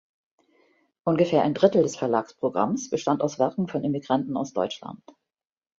Ungefähr 1.03 1.43
ein 1.43 1.53
Drittel 1.53 1.83
des 1.83 1.95
Verlagsprogramms 1.95 2.89
bestand 2.89 3.21
aus 3.21 3.37
Werken 3.37 3.67
von 3.67 3.83
Emigranten 3.83 4.35
aus 4.35 4.51
Deutschland. 4.51 5.03